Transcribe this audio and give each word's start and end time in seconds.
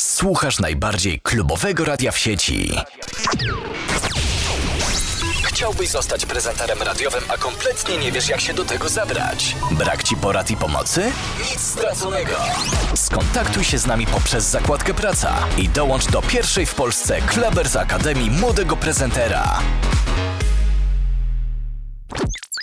Słuchasz 0.00 0.58
najbardziej 0.58 1.20
klubowego 1.20 1.84
radia 1.84 2.12
w 2.12 2.18
sieci. 2.18 2.72
Chciałbyś 5.44 5.88
zostać 5.88 6.26
prezenterem 6.26 6.82
radiowym, 6.82 7.24
a 7.28 7.36
kompletnie 7.36 7.98
nie 7.98 8.12
wiesz, 8.12 8.28
jak 8.28 8.40
się 8.40 8.54
do 8.54 8.64
tego 8.64 8.88
zabrać? 8.88 9.56
Brak 9.70 10.02
ci 10.02 10.16
porad 10.16 10.50
i 10.50 10.56
pomocy? 10.56 11.12
Nic 11.50 11.60
straconego. 11.60 12.36
Skontaktuj 12.94 13.64
się 13.64 13.78
z 13.78 13.86
nami 13.86 14.06
poprzez 14.06 14.44
zakładkę 14.44 14.94
Praca 14.94 15.34
i 15.56 15.68
dołącz 15.68 16.06
do 16.06 16.22
pierwszej 16.22 16.66
w 16.66 16.74
Polsce 16.74 17.20
Klubers 17.22 17.76
Akademii 17.76 18.30
Młodego 18.30 18.76
Prezentera. 18.76 19.58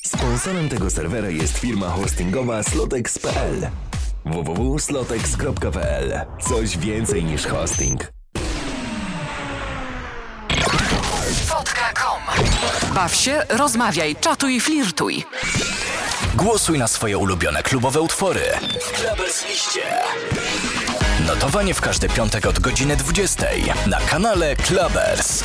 Sponsorem 0.05 0.69
tego 0.69 0.89
serwera 0.89 1.29
jest 1.29 1.57
firma 1.57 1.89
hostingowa 1.89 2.63
slotex.pl 2.63 3.69
www.slotex.pl 4.25 6.25
Coś 6.49 6.77
więcej 6.77 7.23
niż 7.23 7.47
hosting. 7.47 8.11
Fotka.com 11.45 12.45
Baw 12.95 13.15
się, 13.15 13.41
rozmawiaj, 13.49 14.15
czatuj, 14.15 14.59
flirtuj. 14.59 15.23
Głosuj 16.35 16.79
na 16.79 16.87
swoje 16.87 17.17
ulubione 17.17 17.63
klubowe 17.63 18.01
utwory 18.01 18.41
w 19.17 19.49
Liście. 19.49 19.81
Notowanie 21.27 21.73
w 21.73 21.81
każdy 21.81 22.09
piątek 22.09 22.45
od 22.45 22.59
godziny 22.59 22.95
20 22.95 23.45
na 23.87 23.99
kanale 23.99 24.55
Klubers. 24.55 25.43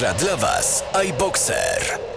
Gra 0.00 0.14
dla 0.14 0.36
Was 0.36 0.82
iBoxer. 1.04 2.09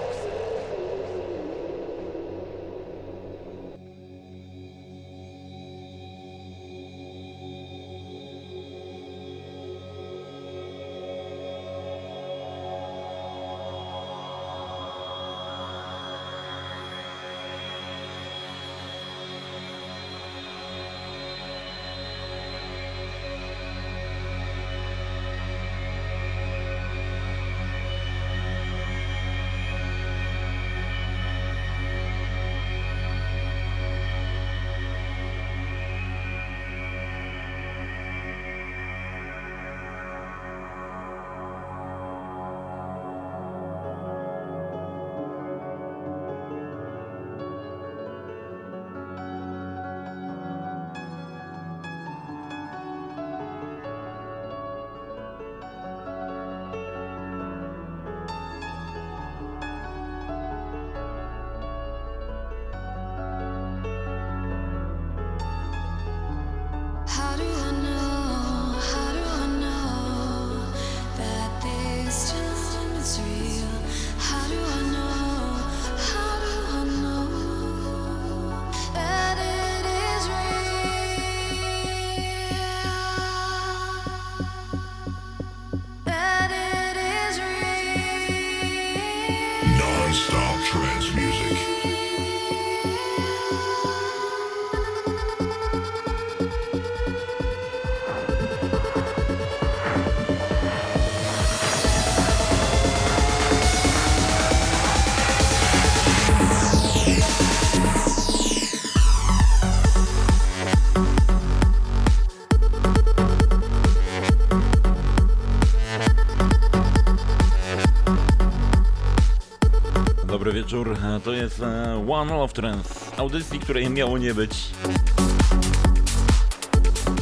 To 121.20 121.34
jest 121.34 121.62
e, 121.62 122.06
One 122.10 122.36
of 122.36 122.54
Trends, 122.54 123.12
audycji, 123.18 123.60
której 123.60 123.90
miało 123.90 124.18
nie 124.18 124.34
być. 124.34 124.70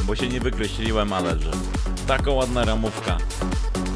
Bo 0.06 0.16
się 0.16 0.28
nie 0.28 0.40
wykreśliłem, 0.40 1.12
ale 1.12 1.38
że 1.38 1.50
taka 2.06 2.30
ładna 2.30 2.64
ramówka. 2.64 3.18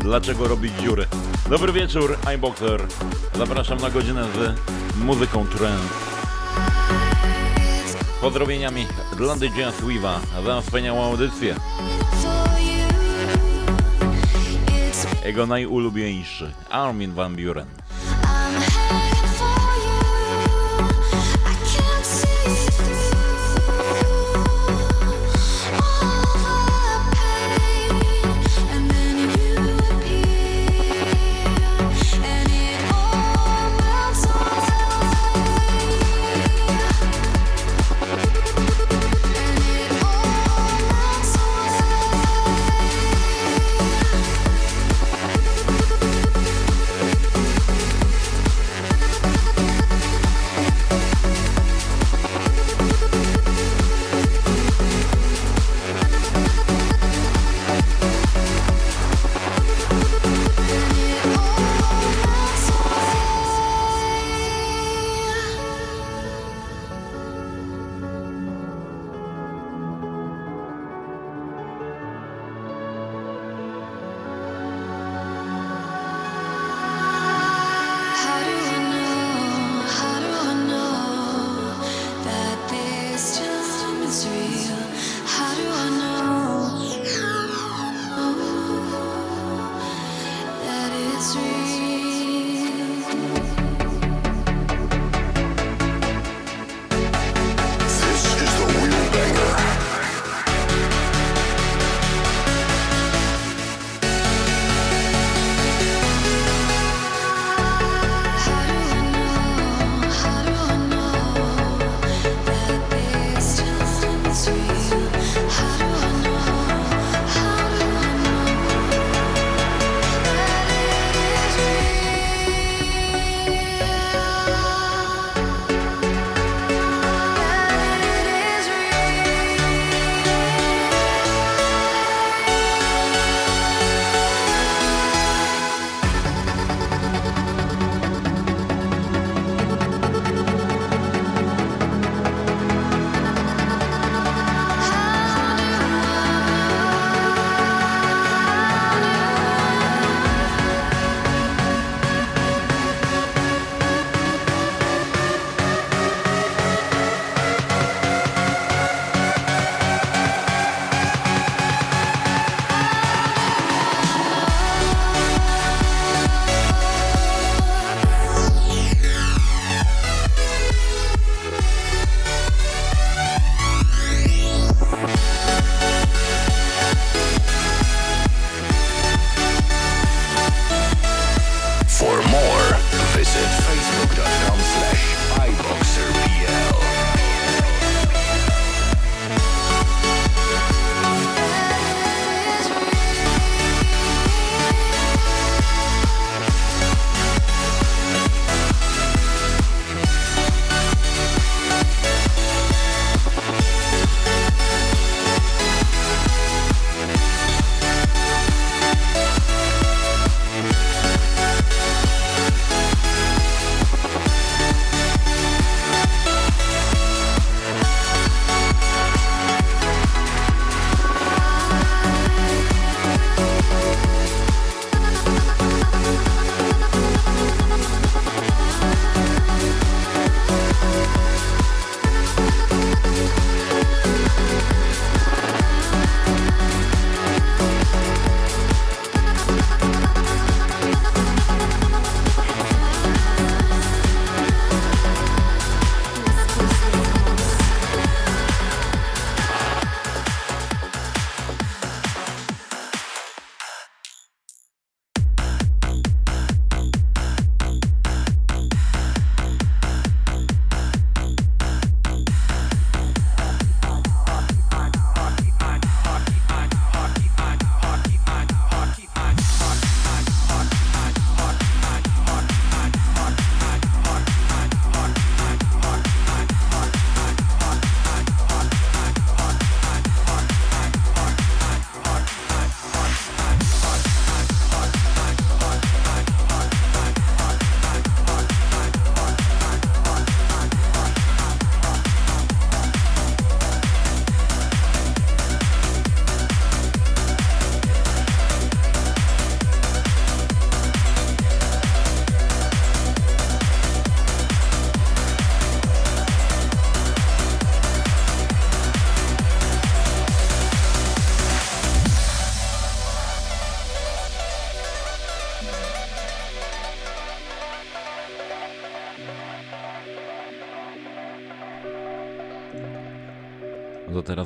Dlaczego 0.00 0.48
robić 0.48 0.72
dziury? 0.80 1.06
Dobry 1.50 1.72
wieczór, 1.72 2.18
iBoxer. 2.26 2.86
Zapraszam 3.34 3.78
na 3.78 3.90
godzinę 3.90 4.24
z 4.24 4.54
muzyką 4.98 5.46
trance. 5.46 5.94
Pozdrowieniami 8.20 8.86
dla 9.16 9.36
DJ 9.36 9.62
Sweeva 9.78 10.20
za 10.44 10.60
wspaniałą 10.60 11.04
audycję. 11.04 11.56
Jego 15.24 15.46
najulubieńszy, 15.46 16.52
Armin 16.70 17.12
van 17.12 17.36
Buren. 17.36 17.85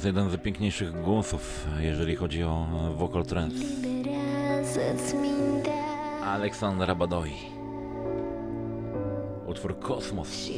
Teraz 0.00 0.04
jeden 0.04 0.30
z 0.30 0.36
piękniejszych 0.42 1.02
głosów, 1.02 1.66
jeżeli 1.80 2.16
chodzi 2.16 2.44
o 2.44 2.66
vocal 2.96 3.24
trance. 3.24 3.64
Aleksandra 6.24 6.94
Badoi. 6.94 7.32
Utwór 9.46 9.78
Kosmos. 9.78 10.50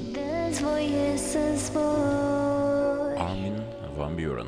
Armin 3.18 3.54
Van 3.96 4.16
Buren. 4.16 4.46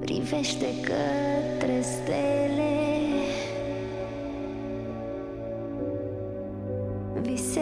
Privește 0.00 0.66
către 0.82 1.82
stele 1.82 2.72
Visează 7.22 7.61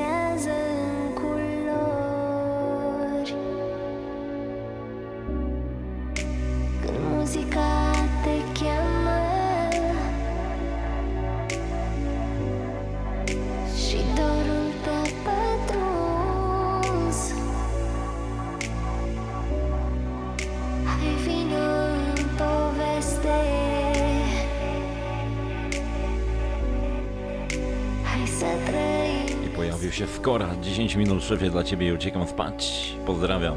10 30.62 30.96
minut 30.96 31.24
szefie 31.24 31.50
dla 31.50 31.64
ciebie 31.64 31.88
i 31.88 31.92
uciekam 31.92 32.28
spać. 32.28 32.92
Pozdrawiam. 33.06 33.56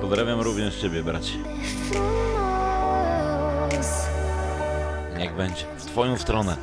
Pozdrawiam 0.00 0.40
również 0.40 0.80
ciebie, 0.80 1.02
bracie. 1.02 1.32
Niech 5.18 5.34
będzie. 5.36 5.64
W 5.76 5.84
twoją 5.84 6.16
stronę. 6.18 6.56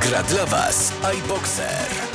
Gra 0.00 0.22
dla 0.22 0.46
Was 0.46 0.92
iBoxer. 1.14 2.09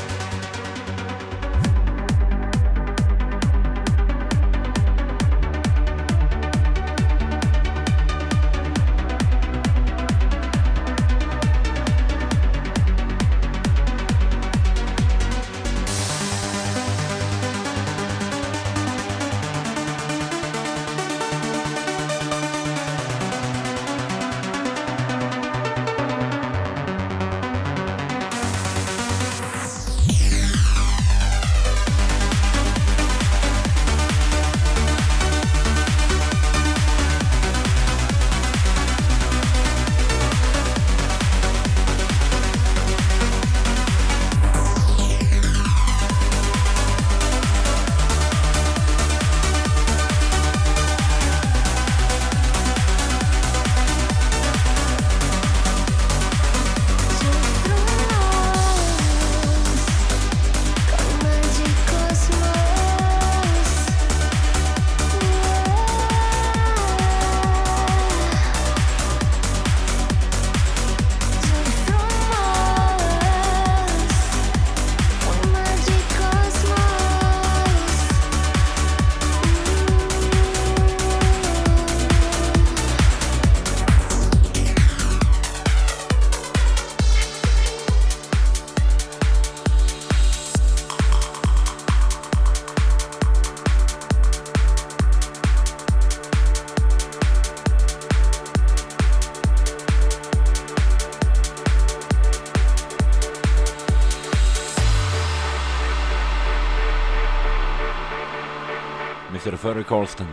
Mr. 109.45 109.57
Ferry 109.57 109.83
Colston. 109.83 110.27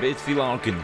Bitsy 0.00 0.34
Larkin. 0.34 0.76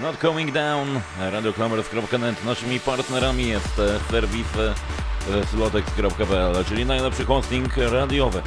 Not 0.00 0.20
Coming 0.20 0.52
Down. 0.52 1.00
Radioklamers.net. 1.18 2.44
Naszymi 2.44 2.80
partnerami 2.80 3.48
jest 3.48 3.78
e, 3.78 3.98
serwis 4.10 4.46
e, 4.56 5.46
slotex.pl, 5.46 6.64
czyli 6.64 6.86
najlepszy 6.86 7.24
hosting 7.24 7.76
radiowy. 7.76 8.42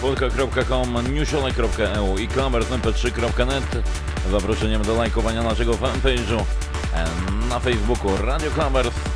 Polka.com, 0.00 1.14
newsiole.eu 1.14 2.18
i 2.18 2.28
klamersmp3.net. 2.28 3.84
Zaproszeniem 4.30 4.82
do 4.82 4.94
lajkowania 4.94 5.42
naszego 5.42 5.72
fanpage'u 5.72 6.44
e, 6.94 7.04
na 7.48 7.60
Facebooku 7.60 8.16
Radio 8.16 8.50
Klamers 8.50 9.11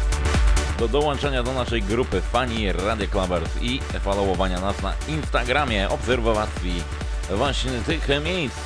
do 0.79 0.89
dołączenia 0.89 1.43
do 1.43 1.53
naszej 1.53 1.83
grupy 1.83 2.21
fani 2.21 2.73
Radio 2.73 3.09
Clubbers 3.09 3.51
i 3.63 3.81
followowania 4.01 4.61
nas 4.61 4.83
na 4.83 4.93
Instagramie, 5.09 5.89
obserwacji 5.89 6.83
właśnie 7.31 7.71
tych 7.87 8.09
miejsc. 8.25 8.57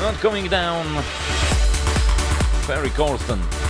Not 0.00 0.20
Coming 0.22 0.48
Down, 0.48 0.86
Perry 2.66 2.90
Colston. 2.90 3.61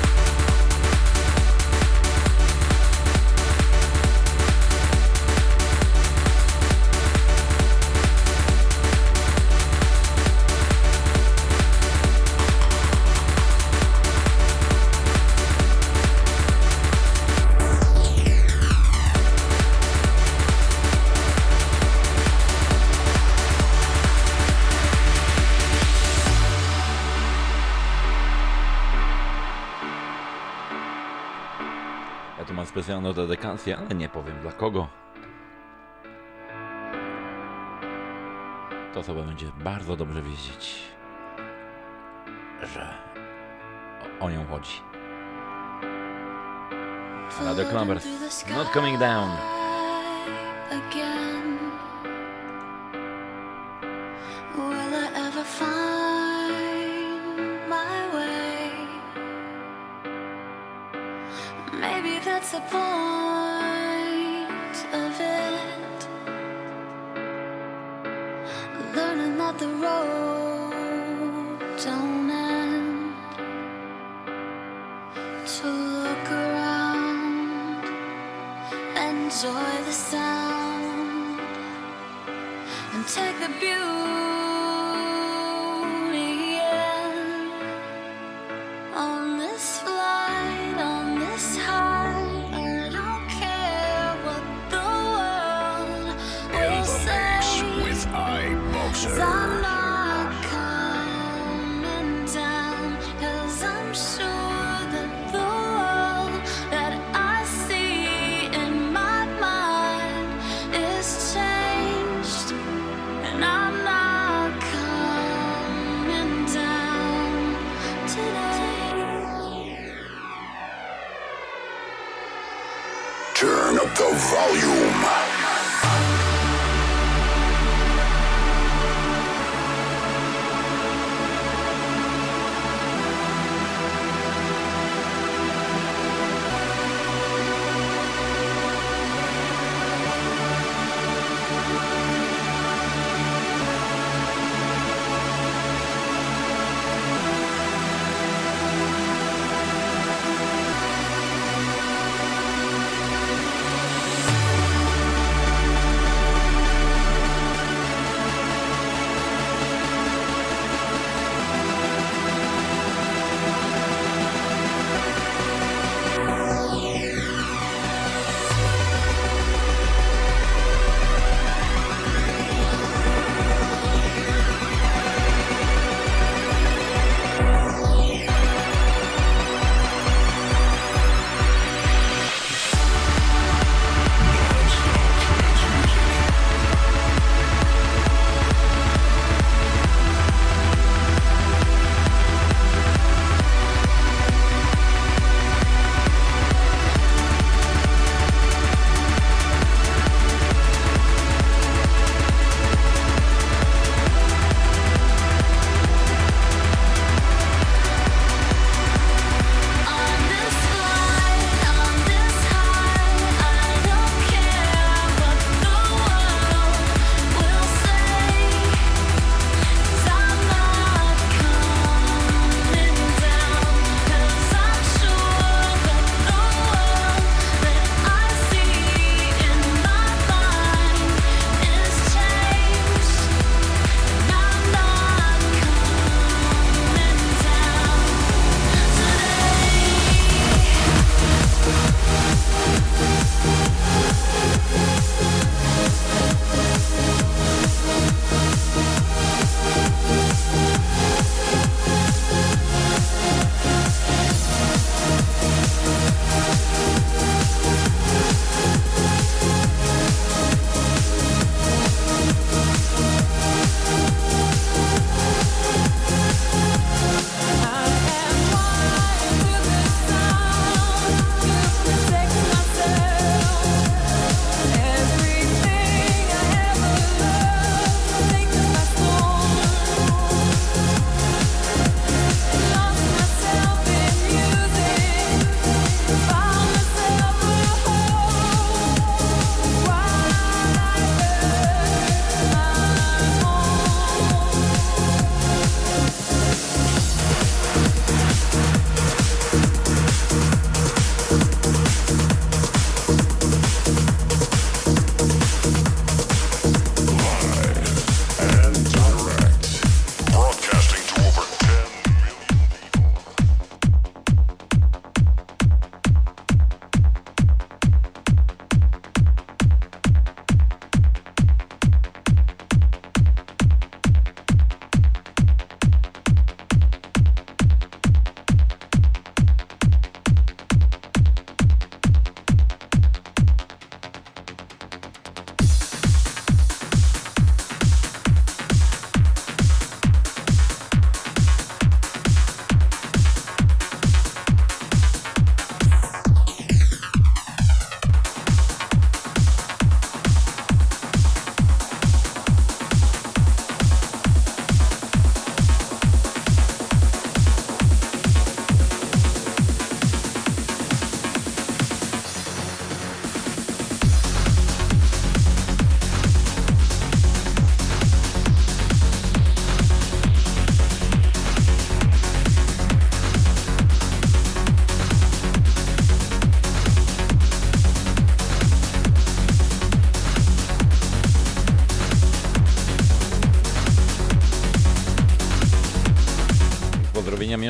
specjalną 32.92 33.08
no 33.08 33.14
dedykację, 33.14 33.78
ale 33.78 33.94
nie 33.94 34.08
powiem 34.08 34.40
dla 34.42 34.52
kogo. 34.52 34.88
To 38.94 39.02
sobie 39.02 39.22
będzie 39.22 39.46
bardzo 39.64 39.96
dobrze 39.96 40.22
wiedzieć, 40.22 40.82
że 42.62 42.94
o, 44.20 44.24
o 44.24 44.30
nią 44.30 44.46
chodzi. 44.50 44.80
Another 47.40 47.68
Clubbers, 47.68 48.06
not 48.56 48.68
coming 48.72 48.98
down. 48.98 49.30
Again. 50.70 51.51
Maybe 61.72 62.18
that's 62.18 62.52
the 62.52 62.60
point 62.60 62.86
of 64.92 65.20
it. 65.20 66.00
Learning 68.94 69.36
that 69.38 69.58
the 69.58 69.68
road 69.68 71.58
don't 71.84 72.30
end. 72.30 73.14
To 75.56 75.66
look 75.68 76.30
around, 76.30 77.84
enjoy 78.96 79.72
the 79.88 79.92
sound, 79.92 81.40
and 82.92 83.06
take 83.06 83.38
the 83.40 83.48
beauty. 83.60 84.31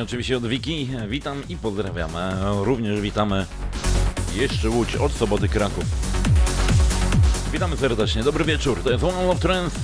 Pozdrowieniami 0.03 0.23
oczywiście 0.23 0.37
od 0.37 0.47
Wiki. 0.47 0.89
Witam 1.07 1.43
i 1.49 1.57
pozdrawiamy. 1.57 2.35
Również 2.63 3.01
witamy 3.01 3.45
jeszcze 4.35 4.69
Łódź 4.69 4.95
od 4.95 5.11
soboty 5.11 5.47
Kraków. 5.47 5.83
Witamy 7.53 7.77
serdecznie. 7.77 8.23
Dobry 8.23 8.45
wieczór. 8.45 8.83
To 8.83 8.91
jest 8.91 9.03
One 9.03 9.29
of 9.29 9.39
Trends. 9.39 9.75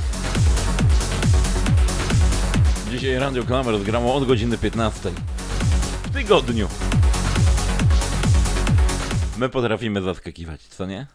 Dzisiaj 2.91 3.15
Radio 3.19 3.43
Klamer 3.43 3.79
zgrało 3.79 4.15
od 4.15 4.27
godziny 4.27 4.58
15. 4.58 5.12
W 6.03 6.10
tygodniu. 6.13 6.67
My 9.38 9.49
potrafimy 9.49 10.01
zaskakiwać, 10.01 10.62
co 10.62 10.86
nie? 10.86 11.08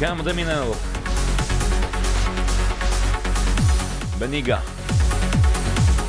Cam 0.00 0.22
Deminel. 0.22 0.97
Beniga. 4.18 4.60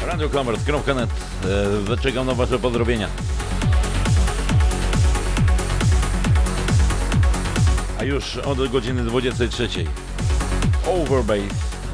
RadioCommerce.net. 0.06 1.10
E, 1.46 1.88
Zaczekam 1.88 2.28
na 2.28 2.34
Wasze 2.34 2.60
pozdrowienia. 2.60 3.08
A 8.00 8.04
już 8.04 8.38
od 8.38 8.72
godziny 8.72 9.04
23. 9.04 9.70
Overbase 10.88 11.42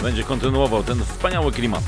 będzie 0.02 0.24
kontynuował 0.24 0.84
ten 0.84 1.06
wspaniały 1.06 1.52
klimat. 1.52 1.84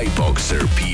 Skyboxer 0.00 0.64
P. 0.76 0.89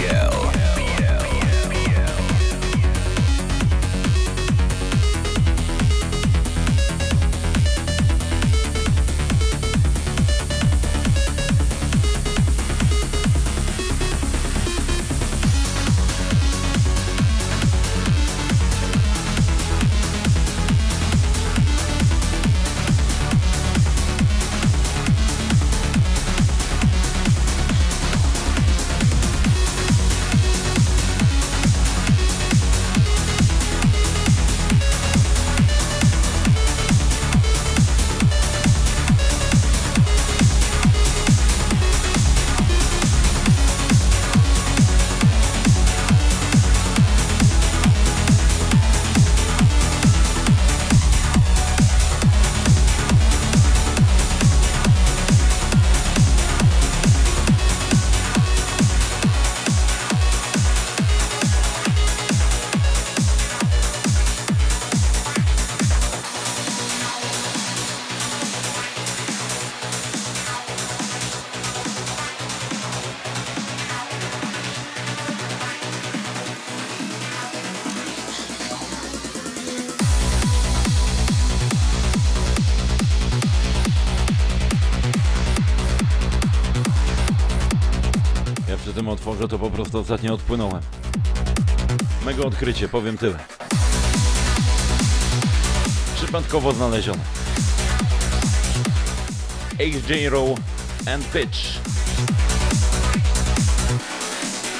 to 89.58 89.60
po 89.60 89.70
prostu 89.70 89.98
ostatnio 89.98 90.34
odpłynąłem. 90.34 90.82
Mega 92.24 92.42
odkrycie, 92.42 92.88
powiem 92.88 93.18
tyle. 93.18 93.38
Przypadkowo 96.14 96.72
znalezione. 96.72 97.24
HJ 99.78 100.28
Row 100.28 100.58
and 101.14 101.24
Pitch. 101.24 101.58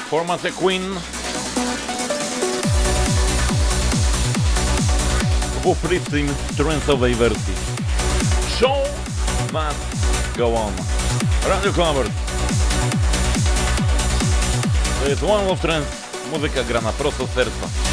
Formacja 0.09 0.51
Queen. 0.51 0.83
W 5.61 5.65
uplifting 5.65 6.31
trance'owej 6.57 7.15
wersji. 7.15 7.53
Show 8.59 8.77
But 9.51 9.75
Go 10.37 10.55
On. 10.55 10.73
Radio 11.49 11.73
Comfort. 11.73 12.26
To 15.07 15.11
jest 15.11 15.23
One 15.23 15.47
Love 15.47 15.61
Trends. 15.61 15.87
Muzyka 16.31 16.63
grana 16.63 16.91
prosto 16.91 17.27
z 17.27 17.29
serca. 17.29 17.86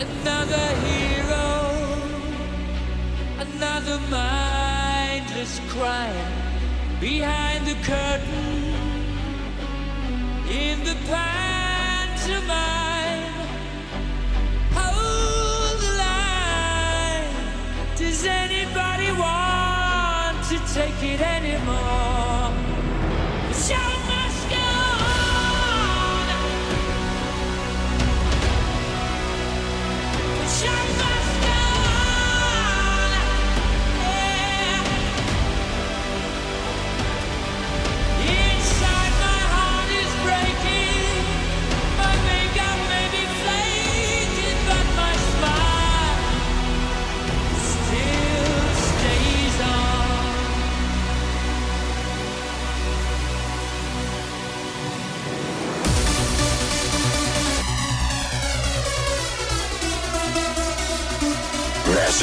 Another 0.00 0.66
hero 0.86 1.90
another 3.40 3.98
mindless 4.10 5.60
crime 5.68 6.32
behind 6.98 7.66
the 7.66 7.74
curtain 7.82 8.74
in 10.48 10.82
the 10.84 10.96
pantomime. 11.06 12.48
Hold 14.72 15.80
the 15.84 15.92
line. 16.04 17.34
Does 17.96 18.24
anybody 18.24 19.12
want 19.12 20.42
to 20.48 20.58
take 20.74 21.02
it 21.02 21.20
anymore? 21.20 22.19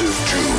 of 0.00 0.26
June. 0.26 0.57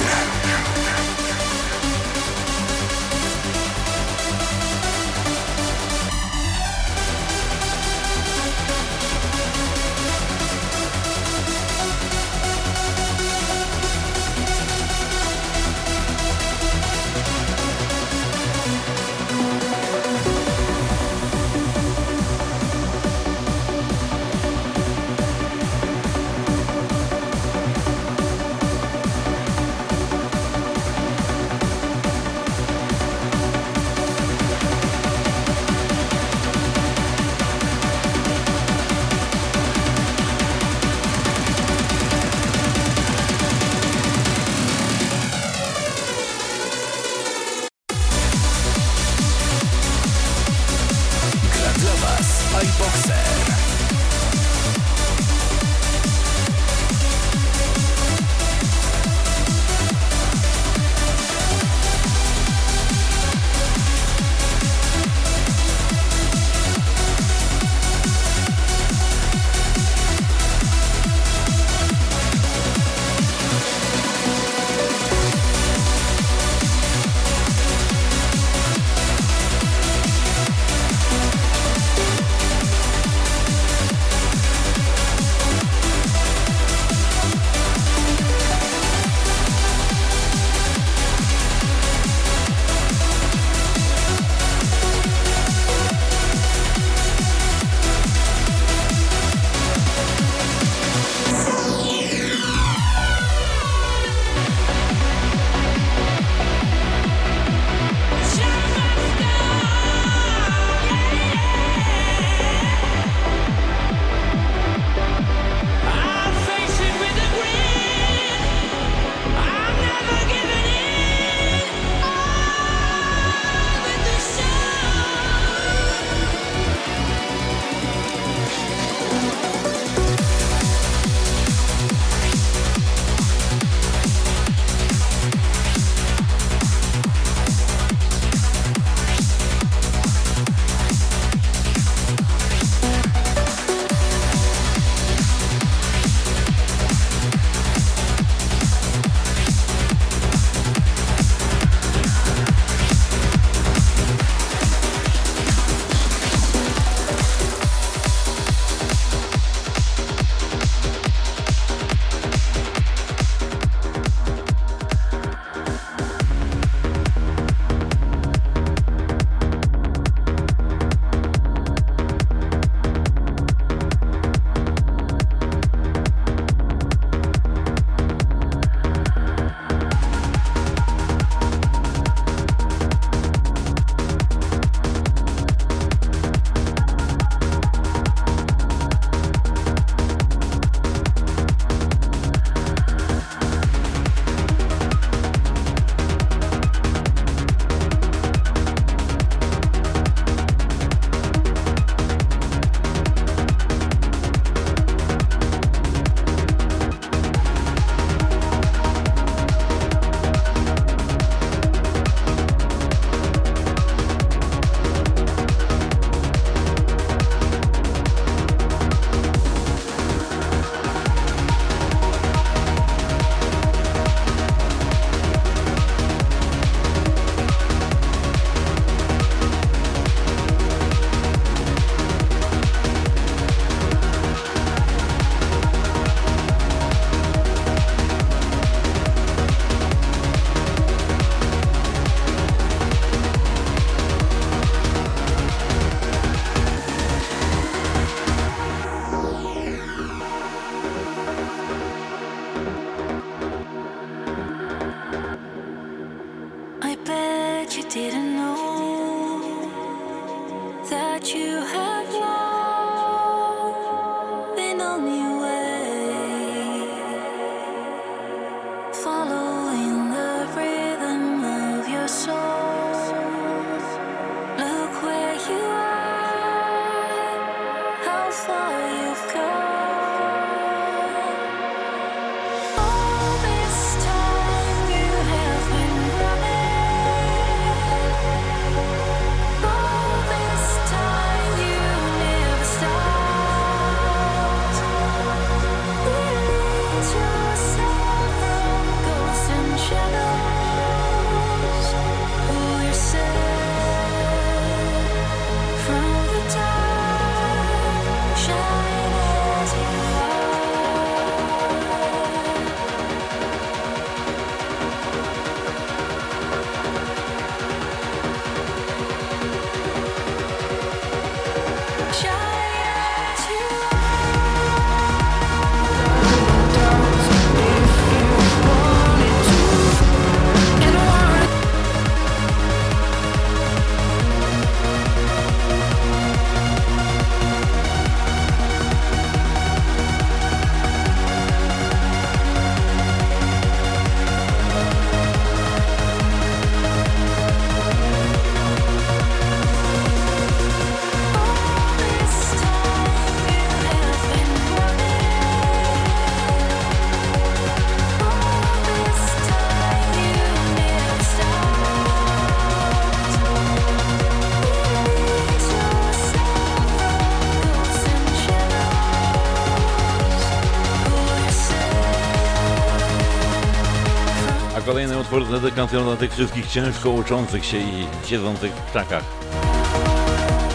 A 375.29 375.31
kolejny 375.31 375.47
utwór 375.47 375.59
z 375.59 375.61
dedykacją 375.61 376.03
dla 376.03 376.15
tych 376.15 376.33
wszystkich 376.33 376.67
ciężko 376.67 377.09
uczących 377.09 377.65
się 377.65 377.77
i 377.77 378.07
siedzących 378.25 378.71
w 378.71 378.89
krzakach. 378.89 379.23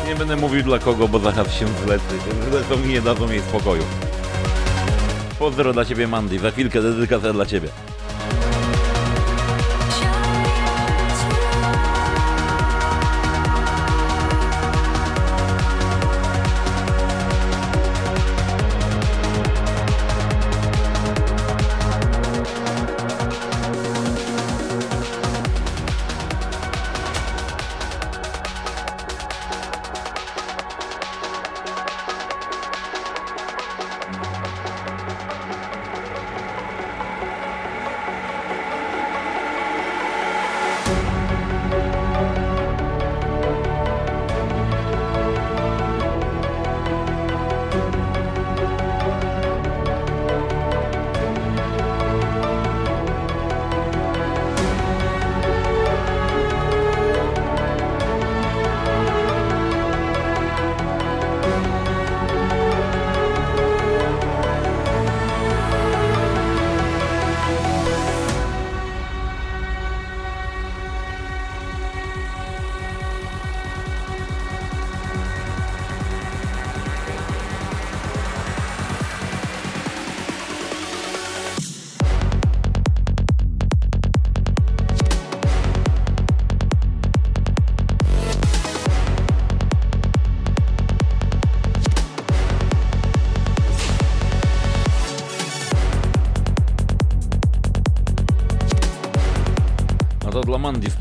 Nie 0.07 0.17
będę 0.17 0.37
mówił 0.37 0.63
dla 0.63 0.79
kogo, 0.79 1.09
bo 1.09 1.19
zaraz 1.19 1.55
się 1.55 1.67
zlecę. 1.85 2.05
Zlecą 2.51 2.77
mi 2.77 2.89
nie 2.89 3.01
dadzą 3.01 3.31
jej 3.31 3.41
spokoju. 3.41 3.83
Pozdro 5.39 5.73
dla 5.73 5.85
ciebie 5.85 6.09
Mandy, 6.09 6.39
za 6.39 6.51
chwilkę 6.51 6.83
dedykacja 6.83 7.33
dla 7.33 7.47
ciebie. 7.47 7.69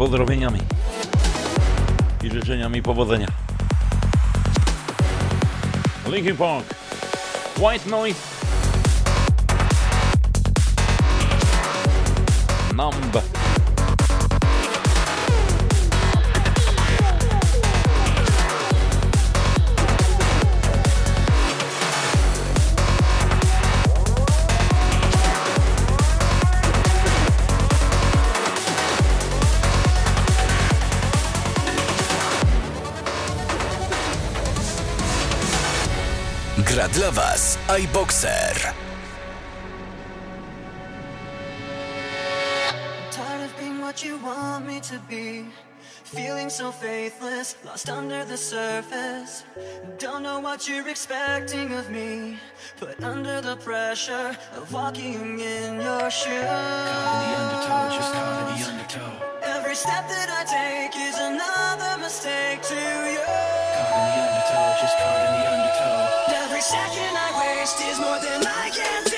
Pozdrowieniami 0.04 0.60
i 2.24 2.30
życzeniami 2.30 2.82
powodzenia. 2.82 3.28
Linkin 6.12 6.38
Park, 6.38 6.66
White 7.58 7.89
Noise, 7.89 8.20
Numb. 12.76 13.43
iBoxer. 37.74 38.71
Tired 43.09 43.43
of 43.45 43.57
being 43.57 43.82
what 43.82 44.05
you 44.05 44.17
want 44.17 44.67
me 44.67 44.80
to 44.82 44.99
be. 45.09 45.45
Feeling 46.03 46.51
so 46.51 46.71
faithless, 46.71 47.55
lost 47.65 47.89
under 47.89 48.24
the 48.26 48.38
surface. 48.38 49.43
Don't 49.97 50.21
know 50.21 50.39
what 50.39 50.69
you're 50.69 50.88
expecting 50.88 51.74
of 51.74 51.89
me. 51.89 52.38
Put 52.78 53.03
under 53.03 53.41
the 53.41 53.55
pressure 53.55 54.38
of 54.55 54.71
walking 54.71 55.39
in 55.39 55.82
your 55.82 56.11
shoes. 56.11 56.45
Caught 56.45 57.24
in 57.24 57.30
the 57.32 57.38
undertow, 57.41 57.95
just 57.97 58.13
caught 58.13 58.51
in 58.51 58.61
the 58.61 58.69
undertow. 58.69 59.11
Every 59.41 59.74
step 59.74 60.07
that 60.09 60.30
I 60.30 60.43
take 60.59 60.95
is 61.09 61.17
another 61.17 61.97
mistake 61.99 62.61
to 62.69 62.76
you. 63.13 63.53
In 63.94 64.00
the 64.00 64.26
undertow, 64.26 64.76
just 64.82 64.98
caught 64.98 65.22
in 65.22 65.32
the 65.38 65.46
undertow. 65.54 66.34
Every 66.44 66.62
second 66.62 67.14
I 67.16 67.30
waste 67.38 67.80
is 67.82 68.00
more 68.00 68.18
than 68.18 68.41
I 68.41 68.72
can 68.72 69.12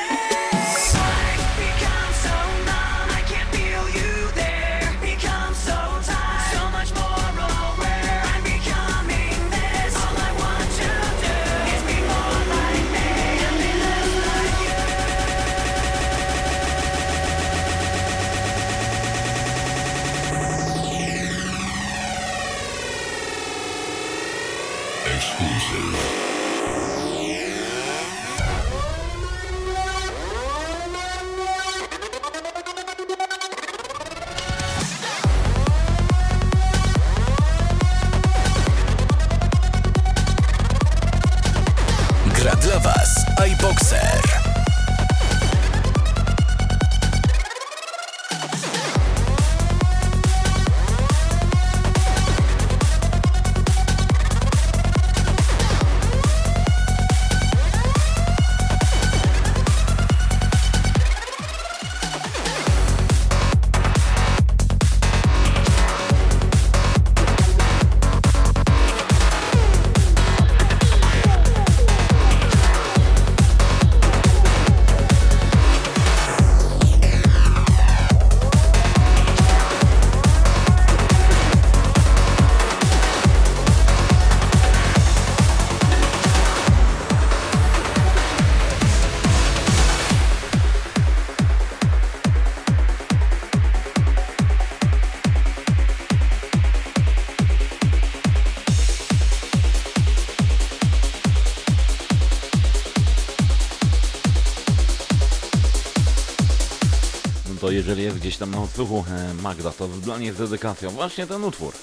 jeżeli 107.86 108.04
jest 108.04 108.18
gdzieś 108.18 108.38
tam 108.38 108.52
na 108.52 108.62
odsłuchu 108.62 109.06
e, 109.10 109.34
Magda, 109.34 109.72
to 109.72 109.88
dla 109.88 110.18
niej 110.18 110.34
z 110.34 110.38
dedykacją 110.38 110.90
właśnie 110.90 111.28
ten 111.28 111.44
utwór. 111.44 111.74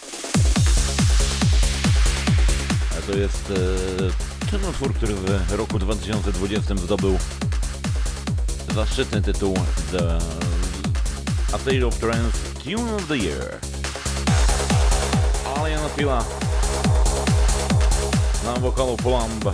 To 3.07 3.19
jest 3.19 3.53
e, 4.47 4.51
ten 4.51 4.65
utwór, 4.65 4.95
który 4.95 5.15
w 5.15 5.53
roku 5.53 5.79
2020 5.79 6.77
zdobył 6.77 7.19
zaszczytny 8.75 9.23
tytuł 9.23 9.55
The 9.93 10.19
A 11.53 11.59
Tale 11.59 11.87
of 11.87 11.99
Trance 11.99 12.39
Tune 12.65 12.95
of 12.95 13.07
the 13.09 13.17
Year. 13.17 13.59
Alien 15.57 15.81
Fila 15.97 16.25
na 18.45 18.57
wokalu 18.57 18.97
Plumb 18.97 19.45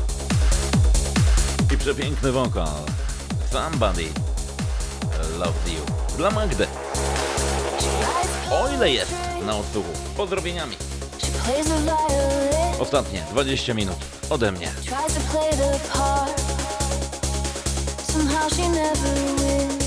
i 1.74 1.78
przepiękny 1.78 2.32
wokal 2.32 2.82
Somebody 3.52 4.08
Loves 5.38 5.72
You 5.72 5.97
dla 6.18 6.30
Magdy. 6.30 6.66
O 8.52 8.68
ile 8.68 8.90
jest 8.90 9.12
na 9.46 9.56
odsłuchu. 9.56 9.88
Pozdrowieniami. 10.16 10.76
Ostatnie 12.78 13.22
20 13.30 13.74
minut 13.74 13.96
ode 14.30 14.52
mnie. 14.52 14.70
Somehow 18.12 18.52
she 18.56 18.68
never 18.68 19.14
wins. 19.38 19.77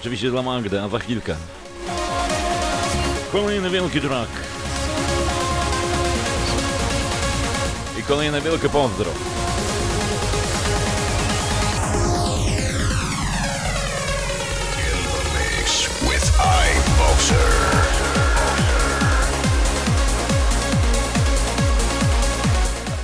Oczywiście 0.00 0.30
dla 0.30 0.42
Magdy, 0.42 0.82
a 0.82 0.88
za 0.88 0.98
chwilkę. 0.98 1.36
Kolejny 3.32 3.70
wielki 3.70 4.00
track. 4.00 4.30
I 7.98 8.02
kolejne 8.02 8.40
wielkie 8.40 8.68
pozdro. 8.68 9.10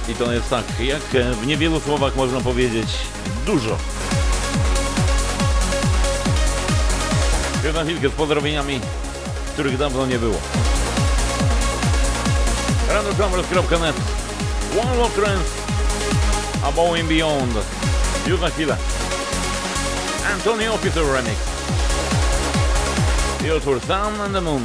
I 0.09 0.15
to 0.15 0.33
jest 0.33 0.51
tak, 0.51 0.65
jak 0.81 1.03
w 1.37 1.47
niewielu 1.47 1.81
słowach 1.81 2.17
można 2.17 2.41
powiedzieć 2.41 2.89
dużo. 3.47 3.96
Już 7.67 7.75
na 7.75 7.85
chwilkę 7.85 8.09
z 8.09 8.13
pozdrowieniami, 8.13 8.81
których 9.53 9.79
dawno 9.79 10.07
nie 10.07 10.19
było. 10.19 10.37
randomcommerce.net 12.89 13.97
One 14.83 14.97
Lock 14.97 15.15
Trends 15.15 15.51
Above 16.63 17.01
and 17.01 17.09
Beyond. 17.09 17.55
Już 18.27 18.41
na 18.41 18.51
chwilę. 18.51 18.77
Antonio 20.35 20.75
Officer 20.75 21.05
Remix. 21.05 21.37
I 23.47 23.51
utwór 23.57 23.81
Sun 23.81 24.21
and 24.21 24.35
the 24.35 24.41
Moon 24.41 24.63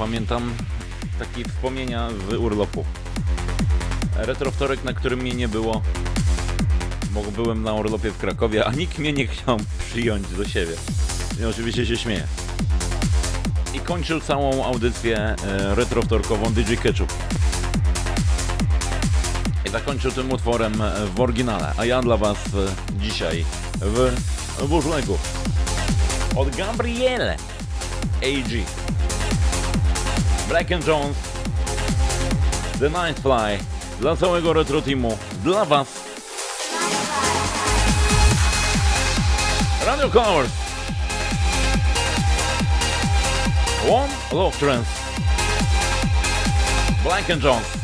pamiętam 0.00 0.54
takie 1.18 1.44
wspomnienia 1.44 2.08
z 2.28 2.34
urlopu. 2.34 2.84
Retrowtorek, 4.16 4.84
na 4.84 4.92
którym 4.92 5.20
mnie 5.20 5.32
nie 5.32 5.48
było, 5.48 5.82
bo 7.10 7.22
byłem 7.22 7.62
na 7.62 7.72
urlopie 7.72 8.10
w 8.10 8.18
Krakowie, 8.18 8.66
a 8.66 8.72
nikt 8.72 8.98
mnie 8.98 9.12
nie 9.12 9.26
chciał 9.26 9.56
przyjąć 9.78 10.28
do 10.28 10.48
siebie. 10.48 10.72
I 11.40 11.44
oczywiście 11.44 11.86
się 11.86 11.96
śmieję. 11.96 12.26
I 13.74 13.80
kończył 13.80 14.20
całą 14.20 14.64
audycję 14.64 15.18
e, 15.18 15.36
retrowtorkową 15.74 16.52
DJ 16.52 16.74
Ketchup. 16.74 17.12
I 19.66 19.70
zakończył 19.70 20.12
tym 20.12 20.32
utworem 20.32 20.82
e, 20.82 21.06
w 21.14 21.20
oryginale, 21.20 21.72
a 21.76 21.84
ja 21.84 22.02
dla 22.02 22.16
Was 22.16 22.38
e, 22.38 22.48
dzisiaj 23.00 23.44
w 23.80 24.12
Burzlegu 24.68 25.18
od 26.36 26.56
Gabriele 26.56 27.36
AG. 28.22 28.89
Black 30.50 30.72
and 30.72 30.84
Jones, 30.84 31.16
The 32.80 32.90
Night 32.90 33.20
Fly, 33.20 33.58
dla 34.00 34.16
całego 34.16 34.52
retro 34.52 34.82
teamu, 34.82 35.18
dla 35.44 35.64
Was. 35.64 35.88
Radio 39.86 40.10
Colors. 40.10 40.50
One 43.88 44.12
Love 44.32 44.58
Trance. 44.58 44.90
Black 47.04 47.30
and 47.30 47.42
Jones. 47.42 47.79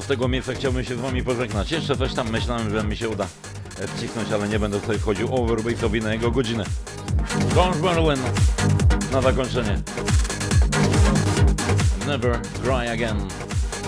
Z 0.00 0.06
tego 0.06 0.28
miejsca 0.28 0.54
chciałbym 0.54 0.84
się 0.84 0.96
z 0.96 1.00
wami 1.00 1.24
pożegnać. 1.24 1.72
Jeszcze 1.72 1.96
coś 1.96 2.14
tam 2.14 2.30
myślałem, 2.30 2.70
że 2.70 2.84
mi 2.84 2.96
się 2.96 3.08
uda 3.08 3.26
e, 3.80 3.86
wcisnąć, 3.86 4.32
ale 4.32 4.48
nie 4.48 4.58
będę 4.58 4.80
tutaj 4.80 4.98
wchodził 4.98 5.28
overbase'owi 5.28 6.02
na 6.02 6.12
jego 6.12 6.30
godzinę. 6.30 6.64
George 7.54 8.18
na 9.12 9.22
zakończenie. 9.22 9.80
Never 12.06 12.40
Cry 12.62 12.90
Again. 12.90 13.28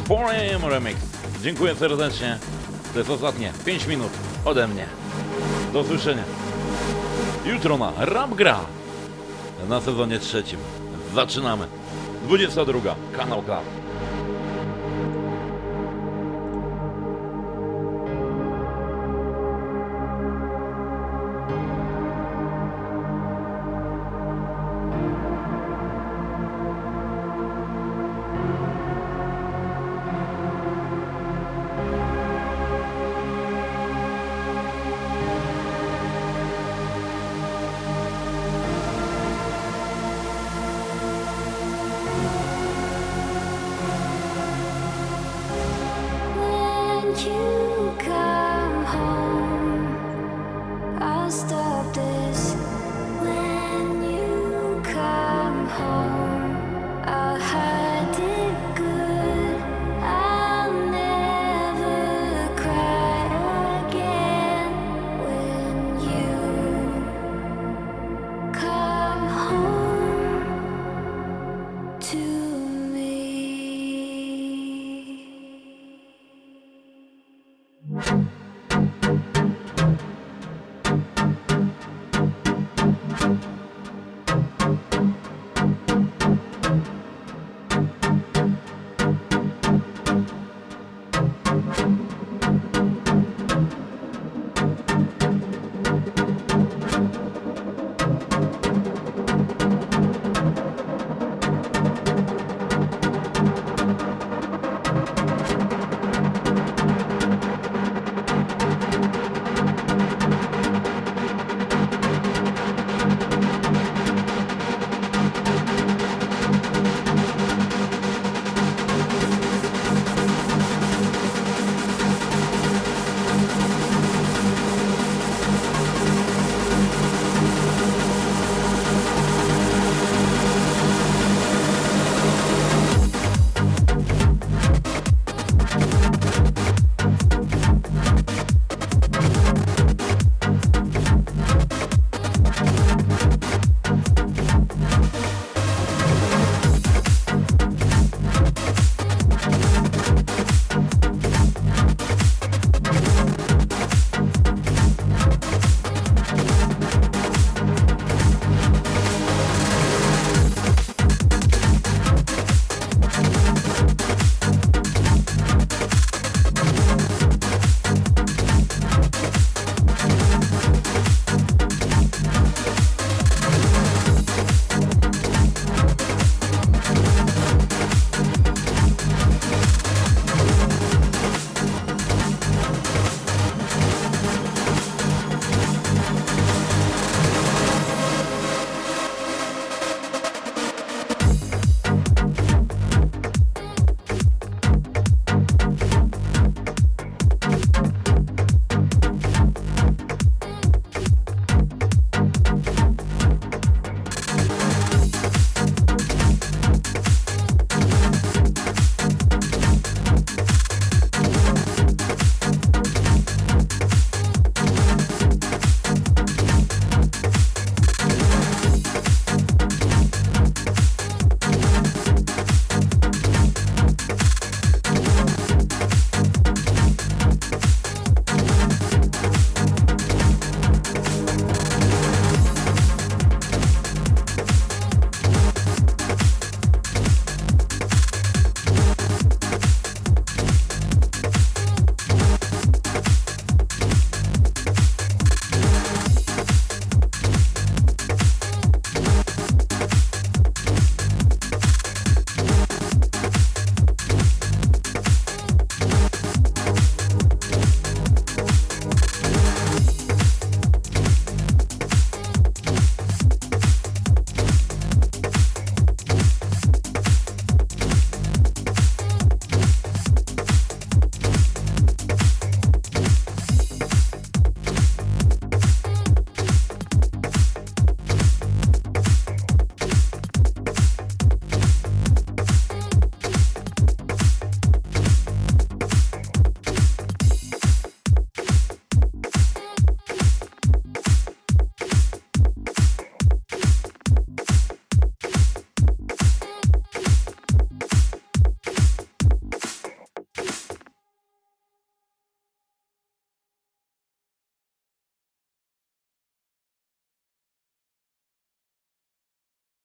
4am 0.09 0.69
Remix. 0.69 0.97
Dziękuję 1.43 1.75
serdecznie. 1.75 2.39
To 2.93 2.99
jest 2.99 3.11
ostatnie 3.11 3.53
5 3.65 3.87
minut 3.87 4.11
ode 4.45 4.69
mnie. 4.69 4.87
Do 5.73 5.81
usłyszenia. 5.81 6.25
Jutro 7.45 7.79
na 7.79 7.93
Rap 7.99 8.35
Gra 8.35 8.61
na 9.69 9.81
sezonie 9.81 10.19
trzecim. 10.19 10.59
Zaczynamy. 11.15 11.67
22. 12.25 12.95
Kanał 13.17 13.43
Club. 13.43 13.88